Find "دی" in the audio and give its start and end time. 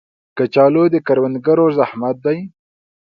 2.25-2.37